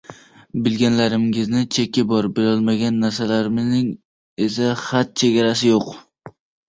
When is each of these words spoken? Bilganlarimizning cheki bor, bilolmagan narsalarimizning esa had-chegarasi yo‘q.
Bilganlarimizning 0.67 1.67
cheki 1.75 2.03
bor, 2.13 2.27
bilolmagan 2.39 2.97
narsalarimizning 3.03 3.93
esa 4.47 4.75
had-chegarasi 4.89 5.71
yo‘q. 5.75 5.93